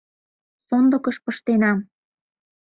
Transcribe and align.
Сондыкыш 0.67 1.17
пыштенам. 1.23 1.77